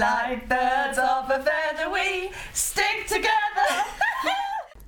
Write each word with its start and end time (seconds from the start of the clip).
Like 0.00 0.48
birds 0.48 0.96
of 0.98 1.28
a 1.28 1.42
feather, 1.42 1.90
we 1.92 2.30
stick 2.54 3.06
together. 3.06 3.28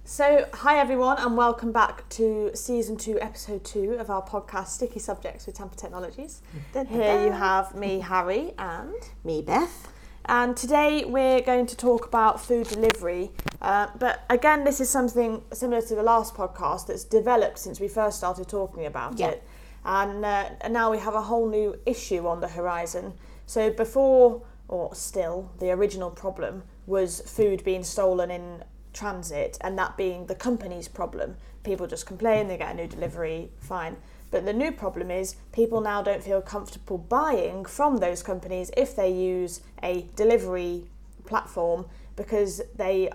So, 0.05 0.47
hi 0.53 0.79
everyone, 0.79 1.17
and 1.19 1.39
welcome 1.39 1.73
back 1.73 2.07
to 2.11 2.51
season 2.55 2.99
two, 2.99 3.19
episode 3.21 3.65
two 3.65 3.95
of 3.95 4.11
our 4.11 4.21
podcast, 4.23 4.67
Sticky 4.69 5.01
Subjects 5.01 5.47
with 5.47 5.55
Tamper 5.57 5.75
Technologies. 5.75 6.43
Here 6.75 7.25
you 7.25 7.33
have 7.33 7.75
me, 7.75 8.01
Harry, 8.01 8.53
and 8.59 8.93
Me, 9.25 9.41
Beth. 9.41 9.91
and 10.27 10.55
today 10.55 11.07
we're 11.07 11.41
going 11.41 11.65
to 11.67 11.75
talk 11.77 12.07
about 12.07 12.39
food 12.43 12.67
delivery. 12.69 13.31
Uh, 13.63 13.87
but 13.99 14.25
again, 14.29 14.65
this 14.65 14.81
is 14.83 14.91
something 14.91 15.43
similar 15.51 15.81
to 15.81 15.95
the 15.95 16.03
last 16.03 16.35
podcast 16.35 16.89
that's 16.89 17.05
developed 17.05 17.59
since 17.59 17.81
we 17.81 17.89
first 17.89 18.19
started 18.19 18.47
talking 18.49 18.85
about 18.85 19.19
Yeah. 19.19 19.29
it, 19.29 19.43
and, 19.87 20.23
uh, 20.27 20.51
and 20.61 20.75
now 20.75 20.91
we 20.91 20.99
have 20.99 21.15
a 21.15 21.23
whole 21.23 21.49
new 21.49 21.77
issue 21.87 22.27
on 22.29 22.41
the 22.41 22.49
horizon. 22.49 23.15
So 23.47 23.71
before, 23.71 24.43
or 24.73 24.95
still, 24.95 25.51
the 25.59 25.71
original 25.71 26.11
problem 26.11 26.63
was 26.87 27.21
food 27.21 27.63
being 27.63 27.85
stolen 27.85 28.31
in 28.31 28.65
transit, 28.95 29.59
and 29.61 29.79
that 29.79 29.99
being 29.99 30.27
the 30.27 30.35
company's 30.35 30.89
problem. 30.89 31.37
People 31.63 31.87
just 31.87 32.07
complain, 32.07 32.49
they 32.49 32.57
get 32.57 32.73
a 32.73 32.75
new 32.75 32.87
delivery, 32.87 33.51
fine. 33.59 33.99
But 34.31 34.47
the 34.47 34.53
new 34.55 34.73
problem 34.73 35.11
is 35.11 35.37
people 35.53 35.83
now 35.83 36.01
don't 36.01 36.25
feel 36.25 36.41
comfortable 36.41 36.97
buying 36.97 37.67
from 37.67 37.99
those 37.99 38.23
companies 38.23 38.71
if 38.75 38.97
they 38.97 39.11
use 39.13 39.61
a 39.83 40.07
delivery 40.17 40.85
platform 41.27 41.85
because 42.17 42.63
they 42.75 43.11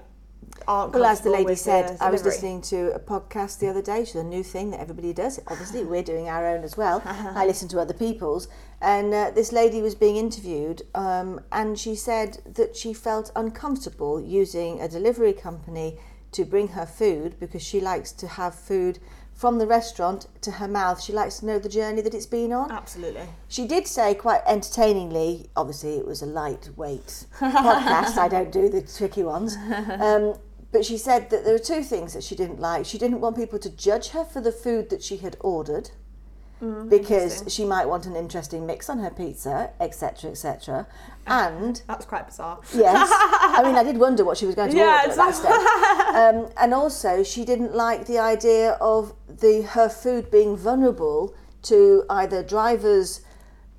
aren't. 0.67 0.94
Well, 0.94 1.05
as 1.05 1.21
the 1.21 1.30
lady 1.30 1.55
said, 1.55 1.98
the 1.98 2.03
I 2.03 2.09
was 2.09 2.23
listening 2.23 2.62
to 2.63 2.94
a 2.94 2.99
podcast 2.99 3.59
the 3.59 3.67
other 3.67 3.81
day, 3.81 4.02
is 4.02 4.16
a 4.16 4.23
new 4.23 4.44
thing 4.44 4.71
that 4.71 4.80
everybody 4.80 5.13
does. 5.13 5.40
Obviously, 5.48 5.84
we're 5.84 6.03
doing 6.03 6.27
our 6.30 6.45
own 6.48 6.63
as 6.63 6.77
well. 6.77 7.02
I 7.05 7.45
listen 7.52 7.67
to 7.70 7.80
other 7.80 7.93
people's. 7.93 8.48
And 8.81 9.13
uh, 9.13 9.31
this 9.31 9.52
lady 9.52 9.81
was 9.81 9.95
being 9.95 10.17
interviewed, 10.17 10.84
um, 10.93 11.41
and 11.52 11.80
she 11.80 11.95
said 11.95 12.40
that 12.45 12.76
she 12.76 12.93
felt 12.93 13.31
uncomfortable 13.35 14.21
using 14.21 14.80
a 14.80 14.88
delivery 14.88 15.34
company 15.34 15.98
to 16.34 16.46
bring 16.46 16.70
her 16.70 16.85
food 16.85 17.40
because 17.40 17.63
she 17.63 17.79
likes 17.79 18.12
to 18.12 18.27
have 18.27 18.54
food 18.54 18.99
from 19.34 19.59
the 19.59 19.68
restaurant 19.68 20.27
to 20.41 20.52
her 20.52 20.68
mouth. 20.68 21.02
She 21.02 21.13
likes 21.13 21.40
to 21.40 21.46
know 21.46 21.59
the 21.59 21.70
journey 21.70 22.02
that 22.02 22.13
it's 22.13 22.26
been 22.26 22.52
on. 22.52 22.71
Absolutely. 22.71 23.27
She 23.48 23.68
did 23.68 23.87
say 23.87 24.15
quite 24.15 24.41
entertainingly, 24.48 25.49
obviously 25.55 25.96
it 25.98 26.05
was 26.05 26.24
a 26.24 26.26
lightweight 26.26 27.26
podcast, 27.40 28.18
I 28.18 28.27
don't 28.27 28.52
do 28.52 28.68
the 28.68 28.81
tricky 28.81 29.24
ones. 29.24 29.55
Um, 29.55 30.34
but 30.71 30.85
she 30.85 30.98
said 30.98 31.29
that 31.29 31.43
there 31.43 31.54
were 31.54 31.60
two 31.60 31.84
things 31.84 32.13
that 32.13 32.23
she 32.23 32.35
didn't 32.35 32.60
like. 32.60 32.85
She 32.85 32.98
didn't 32.98 33.21
want 33.21 33.35
people 33.35 33.60
to 33.60 33.70
judge 33.70 34.10
her 34.10 34.23
for 34.23 34.41
the 34.41 34.51
food 34.51 34.90
that 34.90 35.01
she 35.04 35.18
had 35.18 35.37
ordered 35.40 35.91
because 36.90 37.43
she 37.48 37.63
might 37.65 37.85
want 37.87 38.07
an 38.07 38.15
interesting 38.15 38.65
mix 38.65 38.90
on 38.90 38.98
her 38.99 39.12
pizza, 39.12 39.70
etc., 39.79 40.32
etc. 40.32 40.87
And 41.27 41.82
That's 41.87 42.05
quite 42.05 42.26
bizarre. 42.26 42.59
yes, 42.74 43.09
I 43.12 43.62
mean, 43.63 43.76
I 43.76 43.84
did 43.84 43.98
wonder 43.98 44.26
what 44.26 44.37
she 44.37 44.48
was 44.48 44.55
going 44.55 44.71
to 44.71 44.76
Yeah, 44.77 45.01
order 45.01 45.12
at 45.12 45.15
that 45.18 45.35
stage. 45.35 45.54
Um, 46.18 46.49
and 46.57 46.74
also, 46.74 47.21
she 47.21 47.46
didn't 47.46 47.76
like 47.76 48.07
the 48.07 48.18
idea 48.18 48.71
of 48.81 49.13
the 49.27 49.62
her 49.62 49.87
food 49.87 50.31
being 50.31 50.57
vulnerable 50.57 51.35
to 51.63 52.05
either 52.09 52.41
drivers 52.41 53.21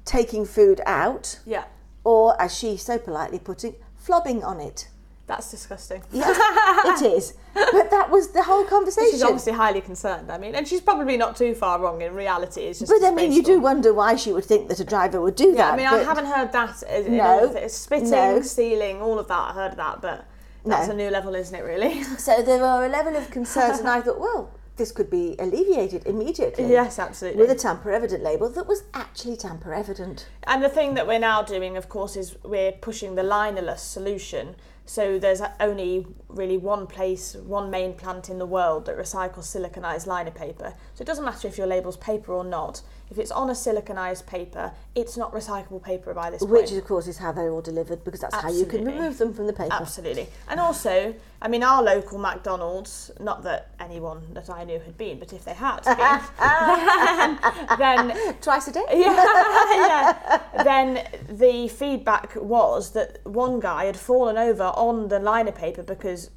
taking 0.05 0.45
food 0.45 0.80
out 0.86 1.41
Yeah, 1.45 1.64
or, 2.05 2.41
as 2.41 2.56
she 2.56 2.77
so 2.77 2.97
politely 2.97 3.41
put 3.41 3.64
it, 3.64 3.83
flobbing 3.97 4.45
on 4.45 4.61
it. 4.61 4.89
That's 5.29 5.51
disgusting. 5.51 6.03
Yes, 6.11 6.37
it 7.03 7.07
is. 7.07 7.34
But 7.55 7.91
that 7.91 8.11
was 8.11 8.31
the 8.33 8.43
whole 8.43 8.65
conversation. 8.65 9.11
She's 9.12 9.23
obviously 9.23 9.53
highly 9.53 9.81
concerned. 9.81 10.33
I 10.33 10.39
mean, 10.39 10.55
and 10.57 10.67
she's 10.67 10.81
probably 10.81 11.17
not 11.17 11.37
too 11.37 11.55
far 11.55 11.79
wrong 11.81 12.03
in 12.03 12.15
reality. 12.15 12.62
It's 12.62 12.81
just 12.81 12.91
But 12.91 13.07
I 13.07 13.11
mean, 13.15 13.31
you 13.33 13.43
do 13.43 13.61
wonder 13.61 13.93
why 13.95 14.17
she 14.17 14.33
would 14.33 14.45
think 14.45 14.69
that 14.69 14.81
a 14.81 14.85
driver 14.85 15.20
would 15.20 15.37
do 15.37 15.48
Yeah, 15.51 15.55
that. 15.57 15.75
I 15.75 15.77
mean, 15.77 15.87
I 15.87 16.03
haven't 16.03 16.27
heard 16.27 16.51
that. 16.53 16.83
in- 16.85 17.17
No, 17.19 17.23
all 17.25 17.45
of 17.45 17.55
it. 17.57 17.70
Spitting, 17.70 18.11
no. 18.11 18.41
stealing, 18.43 19.01
all 19.03 19.19
of 19.19 19.29
that. 19.29 19.51
I 19.51 19.53
heard 19.53 19.77
that, 19.77 20.01
but 20.03 20.25
that's 20.65 20.89
No. 20.89 20.95
a 20.95 20.97
new 20.97 21.11
level, 21.11 21.35
isn't 21.35 21.55
it? 21.55 21.63
Really? 21.63 22.03
So 22.19 22.42
there 22.42 22.65
are 22.65 22.85
a 22.85 22.89
level 22.89 23.15
of 23.17 23.31
concerns, 23.31 23.79
and 23.79 23.89
I 23.89 24.01
thought, 24.01 24.19
well, 24.20 24.51
this 24.77 24.92
could 24.92 25.11
be 25.11 25.35
alleviated 25.41 26.07
immediately. 26.07 26.67
yes, 26.70 26.98
absolutely. 27.01 27.41
With 27.41 27.51
a 27.51 27.55
tamper 27.57 27.91
evident 27.91 28.23
label 28.23 28.48
that 28.51 28.67
was 28.69 28.85
actually 28.95 29.36
tamper 29.36 29.75
evident. 29.75 30.27
And 30.45 30.63
the 30.63 30.69
thing 30.69 30.95
that 30.95 31.07
we're 31.07 31.19
now 31.19 31.42
doing, 31.42 31.77
of 31.77 31.89
course, 31.89 32.14
is 32.17 32.36
we're 32.45 32.70
pushing 32.73 33.17
the 33.17 33.23
linerless 33.23 33.81
solution. 33.81 34.55
So 34.89 35.19
there's 35.19 35.43
only 35.61 36.07
really 36.29 36.57
one 36.57 36.87
place, 36.87 37.35
one 37.35 37.71
main 37.71 37.93
plant 37.93 38.31
in 38.31 38.39
the 38.39 38.47
world 38.47 38.87
that 38.87 38.97
recycles 38.97 39.45
siliconized 39.45 40.07
liner 40.07 40.31
paper. 40.31 40.73
So 40.95 41.03
it 41.03 41.07
doesn't 41.07 41.27
matter 41.27 41.47
if 41.47 41.59
your 41.59 41.67
label's 41.67 41.99
paper 41.99 42.33
or 42.33 42.43
not. 42.43 42.81
If 43.11 43.19
it's 43.19 43.31
on 43.31 43.49
a 43.49 43.55
siliconized 43.55 44.27
paper, 44.27 44.73
it's 44.95 45.17
not 45.17 45.33
recyclable 45.33 45.83
paper 45.83 46.13
by 46.13 46.31
this 46.31 46.43
Which, 46.43 46.49
point. 46.49 46.71
Which, 46.71 46.73
of 46.73 46.85
course, 46.87 47.07
is 47.07 47.19
how 47.19 47.33
they're 47.33 47.51
all 47.51 47.63
delivered 47.63 48.05
because 48.05 48.21
that's 48.21 48.35
how 48.35 48.51
you 48.51 48.67
can 48.67 48.85
remove 48.85 49.19
them 49.19 49.33
from 49.33 49.47
the 49.47 49.53
paper. 49.53 49.73
Absolutely. 49.73 50.27
And 50.49 50.61
also, 50.61 51.15
I 51.41 51.49
mean, 51.49 51.63
our 51.63 51.83
local 51.83 52.19
McDonald's, 52.19 53.11
not 53.19 53.43
that 53.45 53.70
anyone 53.81 54.35
that 54.35 54.51
I 54.51 54.65
knew 54.65 54.79
had 54.79 54.99
been, 54.99 55.19
but 55.19 55.33
if 55.33 55.45
they 55.45 55.55
had 55.55 55.85
been, 55.85 57.79
then, 57.79 58.09
then 58.09 58.35
Twice 58.43 58.69
a 58.69 58.73
day? 58.73 58.85
yeah, 58.91 59.15
yeah. 59.15 60.63
Then 60.65 61.07
the 61.31 61.69
feedback 61.69 62.37
was 62.37 62.93
that 62.93 63.25
one 63.25 63.59
guy 63.59 63.87
had 63.87 63.97
fallen 63.97 64.37
over 64.37 64.65
on 64.78 65.08
the 65.08 65.18
liner 65.18 65.52
paper 65.52 65.83
because 65.83 66.30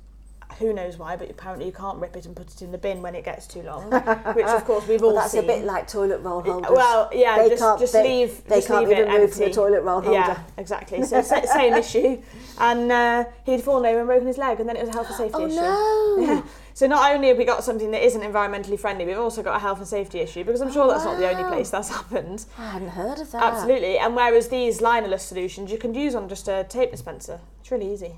who 0.59 0.73
knows 0.73 0.97
why, 0.97 1.15
but 1.15 1.29
apparently 1.29 1.65
you 1.65 1.71
can't 1.71 1.97
rip 1.97 2.13
it 2.17 2.25
and 2.25 2.35
put 2.35 2.51
it 2.53 2.61
in 2.61 2.73
the 2.73 2.77
bin 2.77 3.01
when 3.01 3.15
it 3.15 3.23
gets 3.23 3.47
too 3.47 3.61
long, 3.61 3.89
which 4.35 4.45
of 4.45 4.65
course 4.65 4.85
we've 4.85 5.01
all 5.01 5.13
Well, 5.13 5.21
that's 5.21 5.31
seen. 5.31 5.45
a 5.45 5.47
bit 5.47 5.63
like 5.63 5.87
toilet 5.87 6.19
roll 6.19 6.41
holders. 6.41 6.69
well, 6.71 7.09
yeah, 7.13 7.37
They 7.37 7.49
just, 7.49 7.61
can't- 7.61 7.79
just 7.79 7.93
they- 7.93 8.03
leave. 8.03 8.43
they 8.47 8.57
just 8.57 8.67
can't 8.67 8.85
leave 8.85 8.97
be 8.97 9.01
it 9.01 9.07
removed 9.07 9.33
from 9.33 9.45
the 9.45 9.51
toilet 9.51 9.81
roll 9.83 10.01
holder. 10.01 10.11
Yeah, 10.19 10.39
exactly. 10.57 11.03
So 11.03 11.21
same 11.21 11.73
issue, 11.73 12.21
and 12.59 12.91
uh, 12.91 13.23
he'd 13.45 13.61
fallen 13.63 13.85
over 13.85 13.99
and 13.99 14.07
broken 14.07 14.27
his 14.27 14.37
leg, 14.37 14.59
and 14.59 14.67
then 14.67 14.75
it 14.75 14.81
was 14.81 14.89
a 14.89 14.93
health 14.93 15.07
and 15.07 15.15
safety 15.15 15.37
Oh, 15.41 15.45
issue. 15.47 15.55
no. 15.55 16.17
Yeah. 16.35 16.41
So 16.73 16.85
not 16.87 17.13
only 17.13 17.29
have 17.29 17.37
we 17.37 17.45
got 17.45 17.63
something 17.63 17.91
that 17.91 18.03
isn't 18.05 18.21
environmentally 18.21 18.77
friendly, 18.79 19.05
we've 19.05 19.17
also 19.19 19.41
got 19.43 19.55
a 19.55 19.59
health 19.59 19.77
and 19.79 19.87
safety 19.87 20.19
issue 20.19 20.43
because 20.43 20.61
I'm 20.61 20.71
sure 20.71 20.87
that's 20.87 21.03
not 21.05 21.17
the 21.17 21.29
only 21.29 21.43
place 21.43 21.69
that's 21.69 21.89
happened. 21.89 22.45
I 22.57 22.67
hadn't 22.71 22.89
heard 22.89 23.19
of 23.19 23.31
that. 23.31 23.41
Absolutely. 23.43 23.97
And 23.99 24.15
whereas 24.15 24.47
these 24.49 24.79
linerless 24.79 25.19
solutions 25.21 25.71
you 25.71 25.77
can 25.77 25.93
use 25.93 26.13
on 26.15 26.27
just 26.29 26.47
a 26.49 26.65
tape 26.67 26.91
dispenser, 26.91 27.39
it's 27.61 27.71
really 27.71 27.91
easy. 27.93 28.15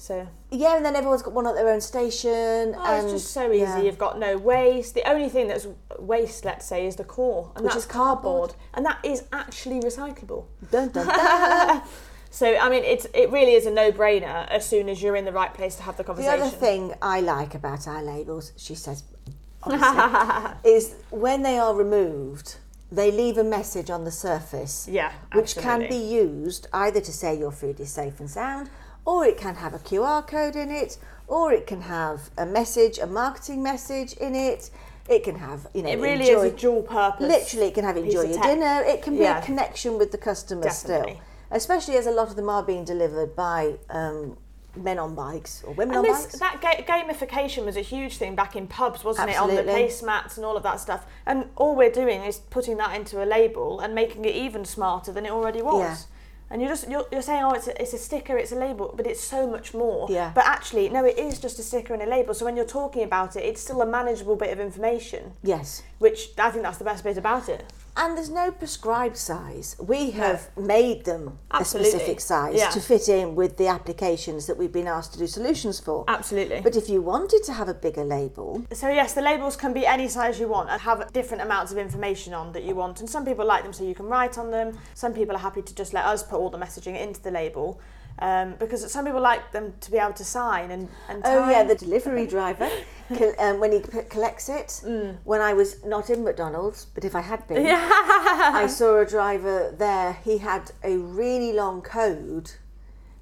So 0.00 0.26
Yeah, 0.50 0.76
and 0.76 0.84
then 0.84 0.94
everyone's 0.96 1.22
got 1.22 1.34
one 1.34 1.46
at 1.46 1.54
their 1.54 1.68
own 1.68 1.80
station. 1.80 2.74
oh, 2.76 2.84
and 2.86 3.04
it's 3.04 3.12
just 3.22 3.32
so 3.34 3.50
easy. 3.52 3.62
yeah. 3.62 3.80
You've 3.82 3.98
got 3.98 4.18
no 4.18 4.36
waste. 4.38 4.94
The 4.94 5.08
only 5.10 5.28
thing 5.28 5.48
that's 5.48 5.66
waste, 5.98 6.44
let's 6.44 6.64
say, 6.66 6.86
is 6.86 6.96
the 6.96 7.04
core, 7.04 7.50
and 7.56 7.64
Which 7.64 7.76
is 7.76 7.84
cardboard. 7.84 8.54
and 8.74 8.86
that 8.86 8.98
is 9.04 9.24
actually 9.32 9.80
recyclable. 9.80 10.44
Dun, 10.70 10.88
dun, 10.90 11.06
dun. 11.18 11.82
So 12.30 12.56
I 12.56 12.68
mean, 12.68 12.84
it's 12.84 13.06
it 13.14 13.30
really 13.30 13.54
is 13.54 13.66
a 13.66 13.70
no-brainer 13.70 14.46
as 14.48 14.64
soon 14.68 14.88
as 14.88 15.02
you're 15.02 15.16
in 15.16 15.24
the 15.24 15.32
right 15.32 15.52
place 15.52 15.74
to 15.76 15.82
have 15.82 15.96
the 15.96 16.04
conversation. 16.04 16.38
the 16.40 16.46
other 16.46 16.56
thing 16.56 16.94
I 17.02 17.20
like 17.20 17.54
about 17.54 17.88
our 17.88 18.02
labels, 18.02 18.52
she 18.56 18.74
says, 18.74 19.02
is 20.64 20.94
when 21.10 21.42
they 21.42 21.58
are 21.58 21.74
removed, 21.74 22.56
they 22.92 23.10
leave 23.10 23.36
a 23.38 23.44
message 23.44 23.90
on 23.90 24.04
the 24.04 24.10
surface. 24.10 24.86
yeah, 24.90 25.12
which 25.34 25.56
can 25.56 25.88
be 25.88 25.96
used 25.96 26.66
either 26.72 27.00
to 27.00 27.12
say 27.12 27.36
your 27.36 27.50
food 27.52 27.80
is 27.80 27.90
safe 27.90 28.20
and 28.20 28.30
sound, 28.30 28.70
or 29.04 29.24
it 29.24 29.36
can 29.38 29.54
have 29.56 29.74
a 29.74 29.78
QR 29.78 30.26
code 30.26 30.56
in 30.56 30.70
it, 30.70 30.98
or 31.26 31.52
it 31.52 31.66
can 31.66 31.82
have 31.82 32.30
a 32.38 32.46
message, 32.46 32.98
a 32.98 33.06
marketing 33.06 33.62
message 33.62 34.12
in 34.14 34.34
it. 34.34 34.70
It 35.08 35.24
can 35.24 35.36
have, 35.36 35.66
you 35.72 35.82
know, 35.82 35.88
It 35.90 35.98
really 36.00 36.28
enjoy, 36.28 36.44
is 36.46 36.52
a 36.52 36.56
dual 36.56 36.82
purpose. 36.82 37.26
literally, 37.26 37.66
it 37.68 37.74
can 37.74 37.84
have 37.84 37.96
enjoy 37.96 38.22
your 38.24 38.42
dinner. 38.42 38.82
It 38.86 39.02
can 39.02 39.14
be 39.16 39.22
Yeah. 39.22 39.38
a 39.38 39.42
connection 39.42 39.96
with 39.98 40.12
the 40.12 40.18
customer 40.18 40.68
still, 40.70 41.16
especially 41.50 41.96
as 41.96 42.06
a 42.06 42.10
lot 42.10 42.28
of 42.28 42.36
them 42.36 42.50
are 42.50 42.62
being 42.62 42.84
delivered 42.84 43.34
by 43.34 43.76
um, 43.88 44.36
men 44.76 44.98
on 44.98 45.14
bikes 45.14 45.62
or 45.66 45.72
women 45.72 45.96
And 45.96 46.06
on 46.06 46.12
this, 46.12 46.26
bikes. 46.26 46.38
that 46.40 46.60
ga- 46.60 46.84
gamification 46.84 47.64
was 47.64 47.76
a 47.78 47.80
huge 47.80 48.18
thing 48.18 48.34
back 48.34 48.54
in 48.54 48.66
pubs, 48.68 49.02
wasn't 49.02 49.30
it? 49.30 49.40
On 49.40 49.48
the 49.54 49.62
placemats 49.62 50.36
and 50.36 50.44
all 50.44 50.58
of 50.58 50.62
that 50.64 50.78
stuff. 50.78 51.06
And 51.24 51.46
all 51.56 51.74
we're 51.74 51.90
doing 51.90 52.22
is 52.24 52.36
putting 52.50 52.76
that 52.76 52.94
into 52.94 53.22
a 53.22 53.24
label 53.26 53.80
and 53.80 53.94
making 53.94 54.26
it 54.26 54.34
even 54.36 54.66
smarter 54.66 55.10
than 55.10 55.24
it 55.24 55.32
already 55.32 55.62
was. 55.62 55.80
Yeah. 55.80 55.96
And 56.50 56.62
you're 56.62 56.70
just 56.70 56.88
you're, 56.88 57.06
you're 57.12 57.22
saying, 57.22 57.42
oh, 57.44 57.52
it's 57.52 57.66
a, 57.66 57.80
it's 57.80 57.92
a 57.92 57.98
sticker, 57.98 58.36
it's 58.36 58.52
a 58.52 58.56
label, 58.56 58.94
but 58.96 59.06
it's 59.06 59.22
so 59.22 59.46
much 59.46 59.74
more. 59.74 60.06
Yeah. 60.10 60.32
But 60.34 60.46
actually, 60.46 60.88
no, 60.88 61.04
it 61.04 61.18
is 61.18 61.38
just 61.38 61.58
a 61.58 61.62
sticker 61.62 61.92
and 61.92 62.02
a 62.02 62.06
label. 62.06 62.34
So 62.34 62.44
when 62.44 62.56
you're 62.56 62.64
talking 62.64 63.02
about 63.02 63.36
it, 63.36 63.44
it's 63.44 63.60
still 63.60 63.82
a 63.82 63.86
manageable 63.86 64.36
bit 64.36 64.50
of 64.50 64.60
information, 64.60 65.32
yes. 65.42 65.82
which 65.98 66.30
I 66.38 66.50
think 66.50 66.62
that's 66.62 66.78
the 66.78 66.84
best 66.84 67.04
bit 67.04 67.18
about 67.18 67.48
it. 67.48 67.64
And 68.00 68.16
there's 68.16 68.30
no 68.30 68.52
prescribed 68.52 69.16
size. 69.16 69.74
We 69.80 70.12
have 70.12 70.56
made 70.56 71.04
them 71.04 71.40
Absolutely. 71.50 71.88
a 71.88 71.90
specific 71.90 72.20
size 72.20 72.54
Yeah. 72.54 72.70
to 72.70 72.80
fit 72.80 73.08
in 73.08 73.34
with 73.34 73.56
the 73.56 73.66
applications 73.66 74.46
that 74.46 74.56
we've 74.56 74.70
been 74.70 74.86
asked 74.86 75.14
to 75.14 75.18
do 75.18 75.26
solutions 75.26 75.80
for. 75.80 76.04
Absolutely. 76.06 76.60
But 76.60 76.76
if 76.76 76.88
you 76.88 77.02
wanted 77.02 77.42
to 77.42 77.52
have 77.52 77.68
a 77.68 77.74
bigger 77.74 78.04
label, 78.04 78.62
So 78.72 78.88
yes, 78.88 79.14
the 79.14 79.20
labels 79.20 79.56
can 79.56 79.72
be 79.72 79.84
any 79.84 80.06
size 80.06 80.38
you 80.38 80.46
want 80.46 80.70
and 80.70 80.80
have 80.82 81.12
different 81.12 81.42
amounts 81.42 81.72
of 81.72 81.78
information 81.78 82.32
on 82.34 82.52
that 82.52 82.62
you 82.62 82.76
want. 82.76 83.00
And 83.00 83.10
some 83.10 83.24
people 83.24 83.44
like 83.44 83.64
them 83.64 83.72
so 83.72 83.82
you 83.82 83.96
can 83.96 84.06
write 84.06 84.38
on 84.38 84.52
them. 84.52 84.78
Some 84.94 85.12
people 85.12 85.34
are 85.34 85.40
happy 85.40 85.62
to 85.62 85.74
just 85.74 85.92
let 85.92 86.04
us 86.04 86.22
put 86.22 86.38
all 86.38 86.50
the 86.50 86.58
messaging 86.58 86.96
into 86.96 87.20
the 87.20 87.32
label. 87.32 87.80
Um, 88.20 88.54
because 88.58 88.90
some 88.92 89.04
people 89.04 89.20
like 89.20 89.52
them 89.52 89.74
to 89.80 89.90
be 89.92 89.98
able 89.98 90.12
to 90.14 90.24
sign 90.24 90.72
and, 90.72 90.88
and 91.08 91.22
oh 91.24 91.48
yeah, 91.48 91.62
the 91.62 91.76
delivery 91.76 92.26
driver, 92.26 92.68
um, 93.38 93.60
when 93.60 93.70
he 93.70 93.78
p- 93.78 94.02
collects 94.10 94.48
it, 94.48 94.82
when 95.24 95.40
I 95.40 95.52
was 95.52 95.84
not 95.84 96.10
in 96.10 96.24
McDonald's, 96.24 96.84
but 96.84 97.04
if 97.04 97.14
I 97.14 97.20
had 97.20 97.46
been, 97.46 97.64
I 97.66 98.66
saw 98.66 98.98
a 99.00 99.06
driver 99.06 99.72
there. 99.78 100.14
He 100.24 100.38
had 100.38 100.72
a 100.82 100.96
really 100.96 101.52
long 101.52 101.80
code 101.80 102.50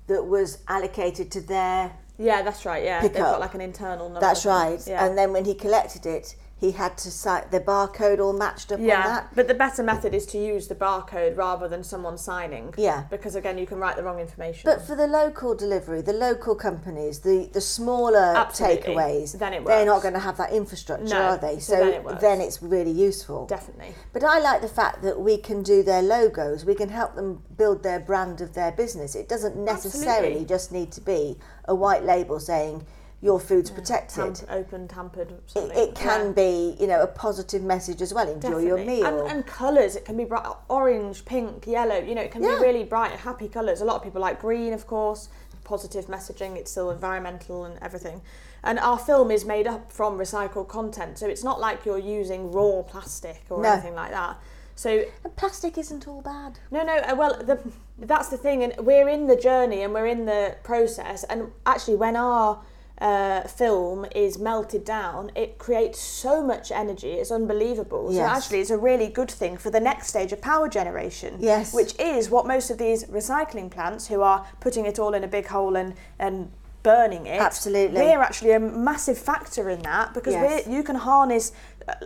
that 0.06 0.24
was 0.24 0.58
allocated 0.68 1.30
to 1.32 1.40
their 1.42 1.92
Yeah, 2.18 2.40
that's 2.42 2.64
right. 2.64 2.82
Yeah, 2.82 3.02
they've 3.02 3.12
got 3.12 3.40
like 3.40 3.54
an 3.54 3.60
internal 3.60 4.06
number. 4.06 4.20
That's 4.20 4.46
right. 4.46 4.80
Yeah. 4.86 5.04
And 5.04 5.18
then 5.18 5.32
when 5.32 5.44
he 5.44 5.52
collected 5.54 6.06
it, 6.06 6.36
he 6.58 6.70
had 6.72 6.96
to 6.96 7.10
cite 7.10 7.50
the 7.50 7.60
barcode 7.60 8.18
all 8.18 8.32
matched 8.32 8.72
up 8.72 8.78
on 8.78 8.84
yeah, 8.86 9.02
that. 9.06 9.34
but 9.34 9.46
the 9.46 9.52
better 9.52 9.82
method 9.82 10.14
is 10.14 10.24
to 10.24 10.38
use 10.38 10.68
the 10.68 10.74
barcode 10.74 11.36
rather 11.36 11.68
than 11.68 11.84
someone 11.84 12.16
signing. 12.16 12.72
Yeah. 12.78 13.04
Because 13.10 13.34
again, 13.34 13.58
you 13.58 13.66
can 13.66 13.78
write 13.78 13.96
the 13.96 14.02
wrong 14.02 14.18
information. 14.18 14.62
But 14.64 14.80
for 14.86 14.96
the 14.96 15.06
local 15.06 15.54
delivery, 15.54 16.00
the 16.00 16.14
local 16.14 16.54
companies, 16.54 17.18
the, 17.20 17.50
the 17.52 17.60
smaller 17.60 18.32
Absolutely. 18.36 18.94
takeaways, 18.94 19.38
Then 19.38 19.52
it 19.52 19.66
they're 19.66 19.84
not 19.84 20.00
going 20.00 20.14
to 20.14 20.20
have 20.20 20.38
that 20.38 20.50
infrastructure, 20.50 21.04
No, 21.04 21.20
are 21.22 21.36
they? 21.38 21.58
so 21.58 21.74
So, 21.74 21.78
then 21.84 21.92
it 21.92 22.04
works. 22.04 22.20
then 22.22 22.40
it's 22.40 22.62
really 22.62 22.90
useful. 22.90 23.46
Definitely. 23.46 23.94
But 24.14 24.24
I 24.24 24.38
like 24.38 24.62
the 24.62 24.68
fact 24.68 25.02
that 25.02 25.20
we 25.20 25.36
can 25.36 25.62
do 25.62 25.82
their 25.82 26.00
logos, 26.00 26.64
we 26.64 26.74
can 26.74 26.88
help 26.88 27.16
them 27.16 27.42
build 27.58 27.82
their 27.82 28.00
brand 28.00 28.40
of 28.40 28.54
their 28.54 28.72
business. 28.72 29.14
It 29.14 29.28
doesn't 29.28 29.56
necessarily 29.56 30.28
Absolutely. 30.28 30.44
just 30.46 30.72
need 30.72 30.90
to 30.92 31.02
be 31.02 31.36
a 31.66 31.74
white 31.74 32.02
label 32.04 32.40
saying 32.40 32.86
your 33.22 33.40
food's 33.40 33.70
protected. 33.70 34.34
Tam- 34.36 34.46
open, 34.50 34.88
tampered. 34.88 35.32
It, 35.54 35.72
it 35.76 35.94
can 35.94 36.26
Yeah. 36.26 36.32
be, 36.32 36.76
you 36.78 36.86
know, 36.86 37.00
a 37.02 37.06
positive 37.06 37.62
message 37.62 38.02
as 38.02 38.12
well. 38.12 38.28
Enjoy 38.30 38.58
your 38.58 38.78
meal. 38.78 39.06
And, 39.06 39.30
and 39.30 39.46
colours, 39.46 39.96
it 39.96 40.04
can 40.04 40.16
be 40.16 40.24
bright, 40.24 40.46
orange, 40.68 41.24
pink, 41.24 41.66
yellow. 41.66 41.96
You 41.98 42.14
know, 42.14 42.22
it 42.22 42.30
can 42.30 42.42
Yeah. 42.42 42.56
be 42.56 42.62
really 42.66 42.84
bright, 42.84 43.12
happy 43.12 43.48
colours. 43.48 43.80
A 43.80 43.84
lot 43.84 43.96
of 43.96 44.02
people 44.02 44.20
like 44.20 44.40
green, 44.40 44.72
of 44.72 44.86
course. 44.86 45.28
Positive 45.64 46.06
messaging. 46.06 46.56
It's 46.56 46.70
still 46.70 46.90
environmental 46.90 47.64
and 47.64 47.78
everything. 47.82 48.20
And 48.62 48.78
our 48.78 48.98
film 48.98 49.30
is 49.30 49.44
made 49.44 49.66
up 49.66 49.90
from 49.90 50.18
recycled 50.18 50.68
content, 50.68 51.18
so 51.18 51.26
it's 51.26 51.42
not 51.44 51.58
like 51.60 51.84
you're 51.84 51.98
using 51.98 52.52
raw 52.52 52.82
plastic 52.82 53.42
or 53.48 53.62
No. 53.62 53.72
anything 53.72 53.94
like 53.94 54.10
that. 54.10 54.36
So 54.76 55.04
and 55.24 55.34
plastic 55.36 55.78
isn't 55.78 56.06
all 56.06 56.20
bad. 56.20 56.58
no, 56.70 56.84
no. 56.84 56.96
uh, 56.98 57.14
Well, 57.16 57.38
the, 57.42 57.58
that's 57.98 58.28
the 58.28 58.36
thing, 58.36 58.62
and 58.62 58.74
we're 58.86 59.08
in 59.08 59.26
the 59.26 59.36
journey 59.36 59.82
and 59.82 59.94
we're 59.94 60.06
in 60.06 60.26
the 60.26 60.56
process. 60.64 61.24
And 61.24 61.50
actually, 61.64 61.96
when 61.96 62.14
our 62.16 62.60
uh, 62.98 63.42
film 63.42 64.06
is 64.14 64.38
melted 64.38 64.84
down, 64.84 65.30
it 65.34 65.58
creates 65.58 66.00
so 66.00 66.42
much 66.42 66.70
energy. 66.72 67.12
It's 67.12 67.30
unbelievable. 67.30 68.12
So 68.12 68.20
actually, 68.22 68.60
it's 68.60 68.70
a 68.70 68.78
really 68.78 69.08
good 69.08 69.30
thing 69.30 69.56
for 69.58 69.70
the 69.70 69.80
next 69.80 70.08
stage 70.08 70.32
of 70.32 70.40
power 70.40 70.68
generation. 70.68 71.36
Yes. 71.38 71.74
Which 71.74 71.98
is 72.00 72.30
what 72.30 72.46
most 72.46 72.70
of 72.70 72.78
these 72.78 73.04
recycling 73.04 73.70
plants, 73.70 74.06
who 74.08 74.22
are 74.22 74.46
putting 74.60 74.86
it 74.86 74.98
all 74.98 75.14
in 75.14 75.24
a 75.24 75.28
big 75.28 75.46
hole 75.46 75.76
and 75.76 75.94
and 76.18 76.50
burning 76.82 77.26
it, 77.26 77.40
Absolutely. 77.40 78.00
we're 78.00 78.20
actually 78.22 78.52
a 78.52 78.60
massive 78.60 79.18
factor 79.18 79.68
in 79.68 79.82
that 79.82 80.14
because 80.14 80.34
Yes. 80.34 80.68
you 80.68 80.84
can 80.84 80.94
harness 80.94 81.50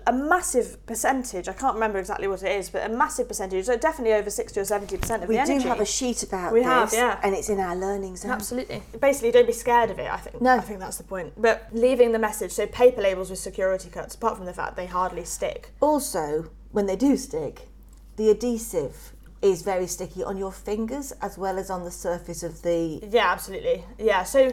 a- 0.07 0.13
massive 0.13 0.85
percentage. 0.87 1.49
I 1.49 1.53
can't 1.53 1.75
remember 1.75 1.99
exactly 1.99 2.29
what 2.29 2.43
it 2.43 2.53
is, 2.59 2.71
but 2.71 2.85
a 2.85 2.93
massive 2.93 3.29
percentage. 3.29 3.65
So 3.67 3.77
definitely 3.77 4.15
over 4.15 4.31
sixty 4.31 4.61
or 4.61 4.65
seventy 4.65 4.97
percent 4.97 5.23
of 5.23 5.29
We 5.29 5.37
the 5.37 5.41
energy. 5.43 5.55
We 5.59 5.63
do 5.63 5.69
have 5.69 5.81
a 5.81 5.87
sheet 5.87 6.23
about 6.23 6.53
We 6.53 6.61
this, 6.61 6.69
have, 6.69 6.93
yeah. 6.93 7.21
and 7.23 7.35
it's 7.35 7.49
in 7.49 7.59
our 7.61 7.75
learning 7.77 8.17
zone. 8.17 8.31
Absolutely. 8.33 8.83
Basically, 9.01 9.31
don't 9.31 9.47
be 9.47 9.53
scared 9.53 9.91
of 9.91 9.99
it. 9.99 10.11
I 10.11 10.17
think. 10.19 10.41
No. 10.41 10.57
I 10.57 10.61
think 10.61 10.81
that's 10.81 10.99
the 10.99 11.05
point. 11.05 11.33
But 11.37 11.69
leaving 11.73 12.13
the 12.13 12.19
message, 12.19 12.53
so 12.53 12.67
paper 12.67 13.01
labels 13.03 13.31
with 13.31 13.39
security 13.39 13.89
cuts, 13.91 14.15
apart 14.15 14.37
from 14.37 14.47
the 14.47 14.53
fact 14.55 14.77
they 14.77 14.87
hardly 14.87 15.25
stick. 15.25 15.73
Also, 15.81 16.51
when 16.73 16.87
they 16.87 16.97
do 16.97 17.17
stick, 17.17 17.69
the 18.17 18.31
adhesive 18.31 19.13
is 19.43 19.63
very 19.63 19.87
sticky 19.87 20.23
on 20.23 20.37
your 20.37 20.53
fingers 20.53 21.13
as 21.23 21.39
well 21.39 21.59
as 21.59 21.71
on 21.71 21.85
the 21.85 21.91
surface 21.91 22.43
of 22.43 22.61
the. 22.63 23.01
Yeah, 23.11 23.31
absolutely. 23.33 23.85
Yeah. 23.99 24.23
So 24.25 24.53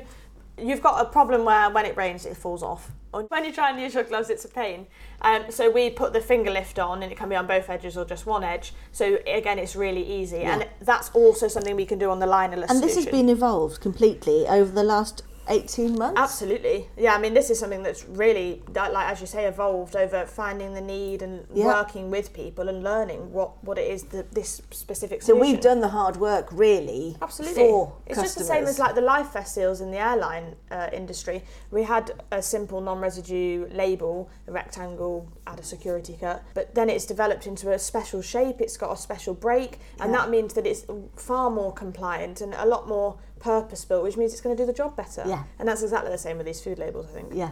you've 0.58 0.82
got 0.82 1.06
a 1.06 1.10
problem 1.10 1.46
where 1.46 1.70
when 1.70 1.86
it 1.86 1.96
rains, 1.98 2.26
it 2.26 2.36
falls 2.36 2.64
off. 2.64 2.92
Or 3.14 3.24
when 3.24 3.46
you 3.46 3.54
try 3.54 3.70
and 3.70 3.80
use 3.80 3.94
your 3.94 4.04
gloves, 4.04 4.30
it's 4.30 4.46
a 4.46 4.50
pain. 4.50 4.88
Um, 5.22 5.46
so 5.50 5.70
we 5.70 5.90
put 5.90 6.14
the 6.14 6.22
finger 6.22 6.52
lift 6.52 6.78
on, 6.78 7.04
and 7.04 7.12
it 7.12 7.18
can 7.18 7.30
be 7.30 7.36
on 7.36 7.48
both 7.48 7.70
edges 7.70 7.98
or 7.98 8.06
just 8.06 8.26
one 8.26 8.44
edge. 8.44 8.74
So 8.92 9.20
again, 9.26 9.60
it's 9.60 9.76
really 9.76 10.04
easy, 10.04 10.42
and 10.42 10.68
that's 10.82 11.10
also 11.12 11.48
something 11.48 11.76
we 11.76 11.86
can 11.86 12.00
do 12.00 12.10
on 12.10 12.20
the 12.20 12.28
linerless. 12.28 12.70
And 12.70 12.82
this 12.82 12.96
has 12.96 13.06
been 13.06 13.30
evolved 13.30 13.82
completely 13.82 14.48
over 14.48 14.72
the 14.72 14.84
last 14.84 15.24
18 15.50 15.98
months. 15.98 16.20
Absolutely. 16.20 16.88
Yeah, 16.98 17.14
I 17.14 17.20
mean, 17.20 17.34
this 17.34 17.50
is 17.50 17.60
something 17.60 17.84
that's 17.84 18.06
really, 18.06 18.62
that, 18.74 18.94
like 18.94 19.08
as 19.10 19.22
you 19.22 19.28
say, 19.28 19.46
evolved 19.46 19.96
over 19.96 20.26
finding 20.26 20.74
the 20.74 20.82
need 20.82 21.22
and 21.22 21.46
Yeah. 21.54 21.66
working 21.68 22.10
with 22.12 22.34
people 22.34 22.70
and 22.70 22.84
learning 22.84 23.32
what, 23.32 23.64
what 23.64 23.78
it 23.78 23.90
is 23.90 24.04
that 24.06 24.32
this 24.34 24.62
specific 24.72 25.22
So 25.22 25.36
we've 25.36 25.62
done 25.62 25.82
the 25.82 25.88
hard 25.90 26.18
work 26.18 26.48
really 26.52 27.18
Absolutely. 27.22 27.56
for 27.64 27.94
it's 28.06 28.16
customers. 28.20 28.24
just 28.36 28.38
the 28.38 28.44
same 28.44 28.64
as 28.66 28.80
like 28.80 28.96
the 28.96 29.02
life 29.02 29.34
vest 29.34 29.54
seals 29.56 29.82
in 29.82 29.92
the 29.92 29.98
airline 30.00 30.56
uh, 30.72 30.90
industry. 30.94 31.44
We 31.72 31.84
had 31.84 32.12
a 32.32 32.42
simple 32.42 32.82
non-residue 32.82 33.68
label, 33.72 34.30
a 34.48 34.52
rectangle, 34.52 35.28
add 35.46 35.60
a 35.60 35.64
security 35.64 36.18
cut, 36.20 36.44
but 36.54 36.76
then 36.76 36.90
it's 36.90 37.06
developed 37.06 37.48
into 37.48 37.72
a 37.72 37.80
special 37.80 38.22
shape. 38.22 38.62
It's 38.62 38.78
got 38.78 38.92
a 38.92 38.98
special 38.98 39.34
break, 39.34 39.80
and 40.00 40.12
Yeah. 40.12 40.18
that 40.20 40.30
means 40.30 40.54
that 40.56 40.66
it's 40.68 40.86
far 41.16 41.50
more 41.50 41.72
compliant 41.72 42.42
and 42.42 42.54
a 42.54 42.66
lot 42.66 42.88
more 42.88 43.16
purpose-built, 43.40 44.04
which 44.04 44.18
means 44.18 44.32
it's 44.34 44.42
going 44.42 44.56
to 44.56 44.62
do 44.62 44.68
the 44.68 44.74
job 44.74 44.96
better. 44.96 45.24
Yeah. 45.26 45.44
And 45.60 45.68
that's 45.68 45.82
exactly 45.84 46.12
the 46.12 46.18
same 46.18 46.38
with 46.38 46.46
these 46.46 46.62
food 46.62 46.78
labels, 46.80 47.08
I 47.10 47.14
think. 47.14 47.30
yeah. 47.34 47.52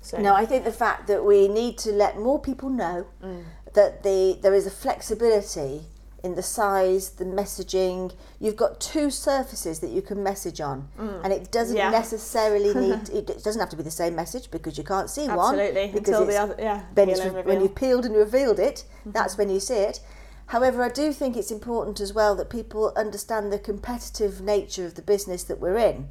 So 0.00 0.18
No, 0.20 0.34
I 0.34 0.46
think 0.46 0.64
the 0.64 0.72
fact 0.72 1.06
that 1.08 1.24
we 1.24 1.48
need 1.48 1.78
to 1.78 1.90
let 1.90 2.18
more 2.18 2.38
people 2.40 2.68
know 2.68 3.06
Mm. 3.22 3.44
that 3.74 4.02
the 4.04 4.38
there 4.42 4.54
is 4.54 4.66
a 4.66 4.70
flexibility 4.70 5.86
in 6.22 6.34
the 6.34 6.42
size, 6.42 7.10
the 7.10 7.24
messaging. 7.24 8.12
You've 8.40 8.56
got 8.56 8.80
two 8.80 9.10
surfaces 9.10 9.78
that 9.80 9.90
you 9.90 10.02
can 10.02 10.22
message 10.22 10.60
on, 10.60 10.88
and 11.24 11.32
it 11.32 11.50
doesn't 11.52 11.76
Mm. 11.76 11.78
Yeah. 11.78 11.90
necessarily 11.90 12.72
need. 12.84 13.08
It, 13.10 13.30
it 13.30 13.42
doesn't 13.44 13.60
have 13.60 13.68
to 13.70 13.76
be 13.76 13.82
the 13.82 13.90
same 14.02 14.14
message 14.14 14.50
because 14.50 14.76
you 14.78 14.84
can't 14.84 15.10
see 15.10 15.26
one. 15.28 15.38
Absolutely. 15.58 15.88
because 15.92 16.08
Until 16.14 16.26
the 16.26 16.36
other, 16.36 16.56
yeah. 16.58 16.82
then 16.94 17.08
it's 17.08 17.20
when 17.20 17.60
you've 17.60 17.74
peeled 17.74 18.04
and 18.06 18.14
revealed 18.14 18.58
it, 18.58 18.84
that's 19.06 19.36
when 19.38 19.48
you 19.50 19.60
see 19.60 19.78
it. 19.90 20.00
However, 20.46 20.82
I 20.82 20.88
do 20.88 21.12
think 21.12 21.36
it's 21.36 21.50
important 21.50 22.00
as 22.00 22.12
well 22.12 22.36
that 22.36 22.50
people 22.50 22.92
understand 22.96 23.52
the 23.52 23.58
competitive 23.58 24.40
nature 24.40 24.86
of 24.86 24.94
the 24.94 25.02
business 25.02 25.42
that 25.44 25.60
we're 25.60 25.76
in. 25.76 26.08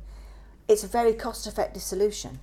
It's 0.68 0.84
a 0.84 0.88
very 0.88 1.14
cost 1.14 1.48
effective 1.48 1.82
solution. 1.82 2.40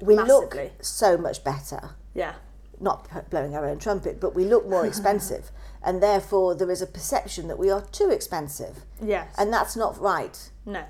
We 0.00 0.16
look 0.16 0.56
so 0.80 1.16
much 1.16 1.44
better, 1.44 1.90
yeah. 2.12 2.34
not 2.80 3.30
blowing 3.30 3.54
our 3.54 3.64
own 3.66 3.78
trumpet, 3.78 4.20
but 4.20 4.34
we 4.34 4.44
look 4.44 4.68
more 4.68 4.84
expensive. 4.92 5.50
and 5.84 6.02
therefore, 6.02 6.54
there 6.54 6.70
is 6.70 6.82
a 6.82 6.86
perception 6.86 7.48
that 7.48 7.58
we 7.58 7.70
are 7.70 7.80
too 7.80 8.10
expensive. 8.10 8.84
Yes. 9.00 9.34
And 9.38 9.52
that's 9.52 9.76
not 9.76 10.00
right 10.00 10.50
no. 10.66 10.84